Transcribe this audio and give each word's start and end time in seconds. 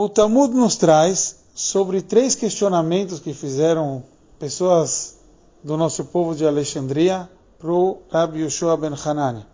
O 0.00 0.08
Talmud 0.08 0.54
nos 0.54 0.76
traz 0.76 1.40
sobre 1.52 2.00
três 2.00 2.36
questionamentos 2.36 3.18
que 3.18 3.34
fizeram 3.34 4.04
pessoas 4.38 5.18
do 5.64 5.76
nosso 5.76 6.04
povo 6.04 6.36
de 6.36 6.46
Alexandria 6.46 7.28
para 7.58 7.72
o 7.72 7.98
Rabbi 8.08 8.44
Yoshua 8.44 8.76
ben 8.76 8.92
Hanani. 8.94 9.44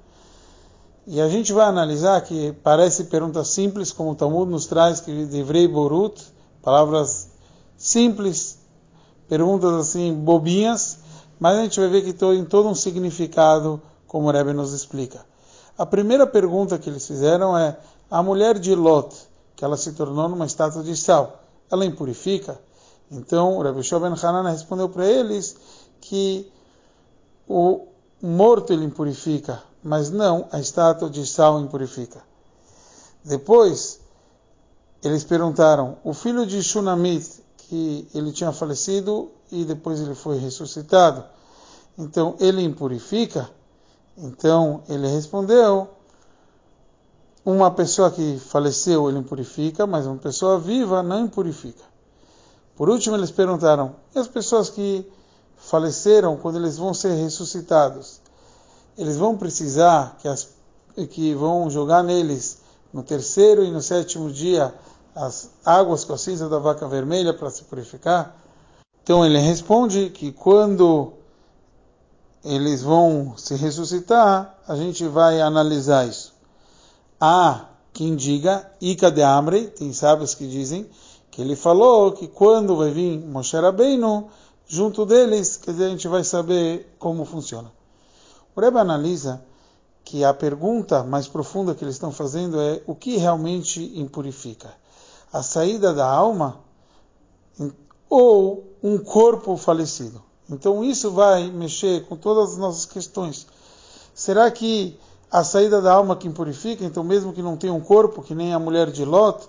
E 1.06 1.18
a 1.18 1.30
gente 1.30 1.50
vai 1.50 1.64
analisar 1.64 2.20
que 2.20 2.52
parece 2.62 3.04
pergunta 3.04 3.42
simples, 3.42 3.90
como 3.90 4.10
o 4.10 4.14
Talmud 4.14 4.52
nos 4.52 4.66
traz, 4.66 5.00
que 5.00 5.24
devrei 5.24 5.66
borut, 5.66 6.22
palavras 6.60 7.30
simples, 7.78 8.58
perguntas 9.26 9.72
assim 9.72 10.12
bobinhas, 10.12 10.98
mas 11.40 11.56
a 11.56 11.62
gente 11.62 11.80
vai 11.80 11.88
ver 11.88 12.04
que 12.04 12.12
tem 12.12 12.44
todo 12.44 12.68
um 12.68 12.74
significado, 12.74 13.80
como 14.06 14.28
o 14.28 14.30
Rebbe 14.30 14.52
nos 14.52 14.74
explica. 14.74 15.24
A 15.78 15.86
primeira 15.86 16.26
pergunta 16.26 16.78
que 16.78 16.90
eles 16.90 17.06
fizeram 17.06 17.56
é: 17.56 17.78
a 18.10 18.22
mulher 18.22 18.58
de 18.58 18.74
Lot, 18.74 19.32
que 19.56 19.64
ela 19.64 19.76
se 19.76 19.92
tornou 19.92 20.28
numa 20.28 20.46
estátua 20.46 20.82
de 20.82 20.96
sal, 20.96 21.40
ela 21.70 21.84
impurifica? 21.84 22.60
Então, 23.10 23.56
o 23.56 23.62
Rebbe 23.62 23.80
Ben 23.80 24.14
Hanan 24.22 24.50
respondeu 24.50 24.88
para 24.88 25.06
eles 25.06 25.56
que 26.00 26.50
o 27.48 27.86
morto 28.20 28.72
ele 28.72 28.84
impurifica, 28.84 29.62
mas 29.82 30.10
não 30.10 30.48
a 30.50 30.58
estátua 30.58 31.10
de 31.10 31.26
sal 31.26 31.60
impurifica. 31.60 32.22
Depois, 33.24 34.00
eles 35.02 35.24
perguntaram: 35.24 35.98
o 36.02 36.12
filho 36.12 36.46
de 36.46 36.62
Shunamit, 36.62 37.42
que 37.56 38.08
ele 38.14 38.32
tinha 38.32 38.52
falecido 38.52 39.30
e 39.52 39.64
depois 39.64 40.00
ele 40.00 40.14
foi 40.14 40.38
ressuscitado, 40.38 41.24
então 41.98 42.36
ele 42.40 42.62
impurifica? 42.62 43.50
Então 44.16 44.82
ele 44.88 45.06
respondeu: 45.06 45.88
uma 47.44 47.70
pessoa 47.70 48.10
que 48.10 48.38
faleceu 48.38 49.08
ele 49.08 49.18
impurifica, 49.18 49.86
mas 49.86 50.06
uma 50.06 50.16
pessoa 50.16 50.58
viva 50.58 51.02
não 51.02 51.24
impurifica. 51.24 51.84
Por 52.76 52.88
último, 52.88 53.16
eles 53.16 53.30
perguntaram: 53.30 53.96
e 54.14 54.18
as 54.18 54.26
pessoas 54.26 54.70
que 54.70 55.06
faleceram, 55.56 56.36
quando 56.36 56.56
eles 56.56 56.76
vão 56.76 56.94
ser 56.94 57.14
ressuscitados, 57.14 58.20
eles 58.96 59.16
vão 59.16 59.36
precisar 59.36 60.16
que, 60.20 60.28
as, 60.28 60.48
que 61.10 61.34
vão 61.34 61.68
jogar 61.70 62.02
neles 62.02 62.58
no 62.92 63.02
terceiro 63.02 63.64
e 63.64 63.70
no 63.70 63.82
sétimo 63.82 64.30
dia 64.30 64.74
as 65.14 65.50
águas 65.64 66.04
com 66.04 66.12
a 66.12 66.18
cinza 66.18 66.48
da 66.48 66.58
vaca 66.58 66.88
vermelha 66.88 67.32
para 67.32 67.50
se 67.50 67.64
purificar? 67.64 68.36
Então 69.02 69.24
ele 69.24 69.38
responde 69.38 70.10
que 70.10 70.32
quando 70.32 71.12
eles 72.44 72.82
vão 72.82 73.34
se 73.36 73.54
ressuscitar, 73.54 74.58
a 74.66 74.76
gente 74.76 75.06
vai 75.06 75.40
analisar 75.40 76.06
isso. 76.06 76.33
Há 77.20 77.68
quem 77.92 78.16
diga, 78.16 78.70
Ica 78.80 79.10
de 79.10 79.22
Amre, 79.22 79.68
tem 79.68 79.92
sábios 79.92 80.34
que 80.34 80.46
dizem, 80.46 80.88
que 81.30 81.40
ele 81.40 81.56
falou 81.56 82.12
que 82.12 82.26
quando 82.26 82.76
vai 82.76 82.90
vir 82.90 83.18
Moshe 83.18 83.56
Rabbeinu, 83.56 84.28
junto 84.66 85.06
deles, 85.06 85.56
quer 85.56 85.72
dizer, 85.72 85.86
a 85.86 85.90
gente 85.90 86.08
vai 86.08 86.24
saber 86.24 86.94
como 86.98 87.24
funciona. 87.24 87.70
O 88.54 88.60
Rebbe 88.60 88.78
analisa 88.78 89.44
que 90.04 90.22
a 90.22 90.34
pergunta 90.34 91.02
mais 91.02 91.26
profunda 91.26 91.74
que 91.74 91.82
eles 91.82 91.94
estão 91.94 92.12
fazendo 92.12 92.60
é 92.60 92.82
o 92.86 92.94
que 92.94 93.16
realmente 93.16 93.98
impurifica? 93.98 94.72
A 95.32 95.42
saída 95.42 95.92
da 95.92 96.06
alma 96.06 96.60
ou 98.08 98.72
um 98.82 98.98
corpo 98.98 99.56
falecido? 99.56 100.22
Então 100.48 100.84
isso 100.84 101.10
vai 101.10 101.50
mexer 101.50 102.04
com 102.06 102.16
todas 102.16 102.52
as 102.52 102.58
nossas 102.58 102.84
questões. 102.84 103.46
Será 104.14 104.50
que 104.50 104.96
a 105.34 105.42
saída 105.42 105.82
da 105.82 105.92
alma 105.92 106.14
que 106.14 106.28
impurifica, 106.28 106.84
então 106.84 107.02
mesmo 107.02 107.32
que 107.32 107.42
não 107.42 107.56
tenha 107.56 107.74
um 107.74 107.80
corpo, 107.80 108.22
que 108.22 108.36
nem 108.36 108.54
a 108.54 108.58
mulher 108.60 108.92
de 108.92 109.04
Lot 109.04 109.48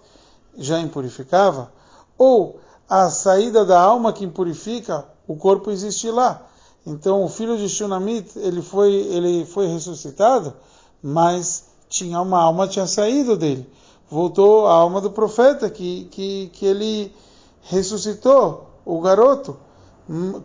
já 0.57 0.79
impurificava, 0.79 1.71
ou 2.17 2.59
a 2.89 3.07
saída 3.11 3.63
da 3.63 3.79
alma 3.79 4.11
que 4.11 4.25
impurifica, 4.25 5.05
o 5.27 5.35
corpo 5.35 5.69
existe 5.69 6.09
lá. 6.09 6.41
Então 6.87 7.23
o 7.23 7.29
filho 7.29 7.55
de 7.55 7.69
Shunamit, 7.69 8.31
ele 8.35 8.63
foi, 8.63 8.93
ele 8.93 9.45
foi 9.45 9.67
ressuscitado, 9.67 10.55
mas 11.03 11.65
tinha 11.87 12.19
uma 12.19 12.39
alma 12.39 12.67
tinha 12.67 12.87
saído 12.87 13.37
dele. 13.37 13.69
Voltou 14.09 14.65
a 14.65 14.73
alma 14.73 14.99
do 14.99 15.11
profeta 15.11 15.69
que, 15.69 16.05
que, 16.05 16.49
que 16.51 16.65
ele 16.65 17.13
ressuscitou, 17.61 18.71
o 18.83 18.99
garoto 19.01 19.55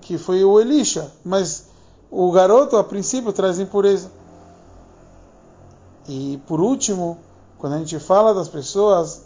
que 0.03 0.19
foi 0.19 0.45
o 0.45 0.61
Elisha, 0.61 1.11
mas 1.25 1.71
o 2.11 2.31
garoto 2.31 2.77
a 2.77 2.85
princípio 2.85 3.33
traz 3.33 3.59
impureza. 3.59 4.20
E 6.13 6.39
por 6.45 6.61
último, 6.61 7.19
quando 7.57 7.75
a 7.75 7.79
gente 7.79 7.97
fala 8.01 8.35
das 8.35 8.49
pessoas 8.49 9.23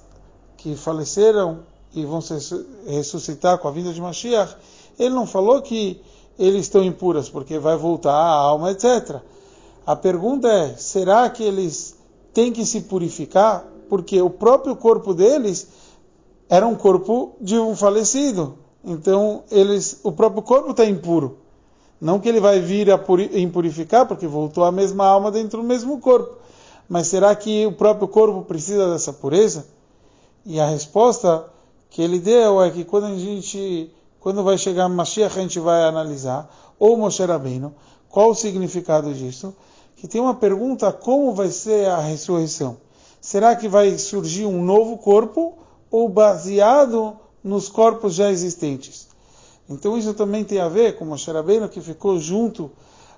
que 0.59 0.77
faleceram 0.77 1.61
e 1.95 2.05
vão 2.05 2.21
se 2.21 2.35
ressuscitar 2.87 3.57
com 3.57 3.67
a 3.67 3.71
vinda 3.71 3.91
de 3.91 4.03
Mashiach, 4.03 4.55
ele 4.99 5.15
não 5.15 5.27
falou 5.27 5.63
que 5.63 6.03
eles 6.39 6.67
estão 6.67 6.85
impuras 6.85 7.31
porque 7.31 7.59
vai 7.59 7.75
voltar 7.79 8.13
a 8.13 8.35
alma, 8.35 8.71
etc. 8.71 9.23
A 9.87 9.97
pergunta 9.97 10.47
é: 10.47 10.77
será 10.77 11.31
que 11.31 11.43
eles 11.43 11.97
têm 12.35 12.53
que 12.53 12.67
se 12.67 12.83
purificar? 12.83 13.65
Porque 13.89 14.21
o 14.21 14.29
próprio 14.29 14.77
corpo 14.77 15.15
deles 15.15 15.67
era 16.51 16.67
um 16.67 16.75
corpo 16.75 17.35
de 17.41 17.59
um 17.59 17.75
falecido. 17.75 18.59
Então, 18.85 19.43
eles, 19.51 20.01
o 20.03 20.13
próprio 20.13 20.43
corpo 20.43 20.73
está 20.73 20.85
impuro. 20.85 21.39
Não 21.99 22.21
que 22.21 22.29
ele 22.29 22.41
vai 22.41 22.61
vir 22.61 22.91
a 22.91 23.01
impurificar, 23.39 24.07
porque 24.07 24.27
voltou 24.27 24.65
a 24.65 24.71
mesma 24.71 25.07
alma 25.07 25.31
dentro 25.31 25.63
do 25.63 25.67
mesmo 25.67 25.99
corpo. 25.99 26.44
Mas 26.89 27.07
será 27.09 27.35
que 27.35 27.67
o 27.67 27.73
próprio 27.73 28.09
corpo 28.09 28.43
precisa 28.43 28.91
dessa 28.91 29.13
pureza? 29.13 29.67
E 30.45 30.61
a 30.61 30.67
resposta 30.67 31.47
que 31.91 32.03
ele 32.03 32.19
deu 32.19 32.63
é 32.63 32.71
que 32.71 32.85
quando 32.85 33.07
a 33.07 33.17
gente, 33.17 33.91
quando 34.21 34.43
vai 34.43 34.59
chegar 34.59 34.89
Mashiach, 34.89 35.39
a 35.39 35.43
gente 35.43 35.59
vai 35.59 35.85
analisar, 35.85 36.49
ou 36.79 36.97
Moshe 36.97 37.25
Rabbeinu, 37.25 37.75
qual 38.09 38.31
o 38.31 38.35
significado 38.35 39.13
disso? 39.15 39.55
Que 39.97 40.07
tem 40.07 40.21
uma 40.21 40.35
pergunta, 40.35 40.93
como 40.93 41.33
vai 41.33 41.51
ser 41.51 41.89
a 41.89 41.99
ressurreição? 41.99 42.77
Será 43.21 43.57
que 43.57 43.69
vai 43.69 43.97
surgir 43.97 44.45
um 44.45 44.63
novo 44.63 44.99
corpo 44.99 45.55
ou 45.91 46.09
baseado 46.09 47.17
nos 47.45 47.69
corpos 47.69 48.15
já 48.15 48.31
existentes. 48.31 49.07
Então 49.69 49.97
isso 49.97 50.15
também 50.15 50.43
tem 50.43 50.61
a 50.61 50.69
ver 50.69 50.97
com 50.97 51.05
Moshe 51.05 51.31
Rabbeinu 51.31 51.69
que 51.69 51.81
ficou 51.81 52.19
junto 52.19 52.71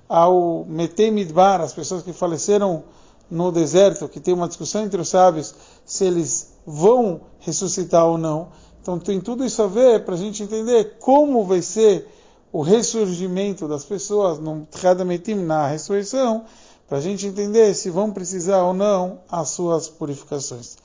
ao 0.09 0.65
Metei 0.69 1.11
Midbar, 1.11 1.61
as 1.61 1.73
pessoas 1.73 2.03
que 2.03 2.13
faleceram 2.13 2.85
no 3.31 3.51
deserto, 3.51 4.09
que 4.09 4.21
tem 4.21 4.35
uma 4.35 4.49
discussão 4.49 4.85
entre 4.85 5.01
os 5.01 5.09
sábios 5.09 5.55
se 5.85 6.05
eles 6.05 6.53
vão 6.67 7.21
ressuscitar 7.41 8.07
ou 8.07 8.19
não. 8.19 8.49
Então 8.81 8.99
tem 8.99 9.21
tudo 9.21 9.45
isso 9.45 9.63
a 9.63 9.67
ver 9.67 10.05
para 10.05 10.15
a 10.15 10.19
gente 10.19 10.43
entender 10.43 10.97
como 11.01 11.45
vai 11.45 11.61
ser 11.61 12.07
o 12.53 12.63
ressurgimento 12.63 13.67
das 13.67 13.85
pessoas 13.85 14.39
no 14.39 14.67
Metim, 15.05 15.35
na 15.35 15.67
ressurreição, 15.67 16.45
para 16.89 16.99
a 16.99 17.01
gente 17.01 17.27
entender 17.27 17.75
se 17.75 17.91
vão 17.91 18.13
precisar 18.13 18.63
ou 18.63 18.73
não 18.73 19.19
as 19.29 19.51
suas 19.51 19.89
purificações. 19.89 20.77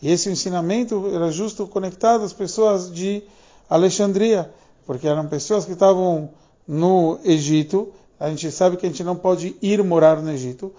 E 0.00 0.10
esse 0.10 0.30
ensinamento 0.30 1.10
era 1.12 1.30
justo 1.30 1.66
conectado 1.66 2.22
às 2.22 2.32
pessoas 2.32 2.92
de 2.92 3.22
Alexandria, 3.68 4.50
porque 4.86 5.08
eram 5.08 5.26
pessoas 5.26 5.64
que 5.64 5.72
estavam 5.72 6.30
no 6.66 7.18
Egito. 7.24 7.88
A 8.18 8.30
gente 8.30 8.50
sabe 8.52 8.76
que 8.76 8.86
a 8.86 8.88
gente 8.88 9.02
não 9.02 9.16
pode 9.16 9.56
ir 9.60 9.82
morar 9.82 10.22
no 10.22 10.30
Egito, 10.30 10.72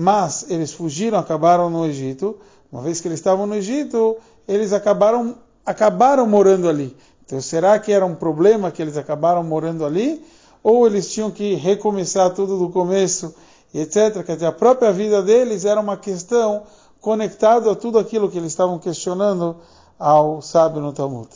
mas 0.00 0.46
eles 0.48 0.72
fugiram, 0.72 1.18
acabaram 1.18 1.68
no 1.68 1.84
Egito. 1.84 2.38
Uma 2.72 2.80
vez 2.80 3.02
que 3.02 3.08
eles 3.08 3.18
estavam 3.18 3.46
no 3.46 3.54
Egito, 3.54 4.16
eles 4.48 4.72
acabaram, 4.72 5.34
acabaram 5.64 6.26
morando 6.26 6.70
ali. 6.70 6.96
Então, 7.22 7.38
será 7.38 7.78
que 7.78 7.92
era 7.92 8.06
um 8.06 8.14
problema 8.14 8.70
que 8.70 8.80
eles 8.80 8.96
acabaram 8.96 9.44
morando 9.44 9.84
ali? 9.84 10.24
Ou 10.62 10.86
eles 10.86 11.12
tinham 11.12 11.30
que 11.30 11.52
recomeçar 11.52 12.30
tudo 12.30 12.58
do 12.58 12.70
começo, 12.70 13.34
etc. 13.74 14.24
Quer 14.24 14.36
dizer, 14.36 14.46
a 14.46 14.52
própria 14.52 14.90
vida 14.90 15.22
deles 15.22 15.66
era 15.66 15.78
uma 15.78 15.98
questão 15.98 16.62
conectado 16.98 17.68
a 17.68 17.76
tudo 17.76 17.98
aquilo 17.98 18.30
que 18.30 18.38
eles 18.38 18.52
estavam 18.52 18.78
questionando 18.78 19.56
ao 19.98 20.40
sábio 20.40 20.80
no 20.80 20.94
Talmud. 20.94 21.28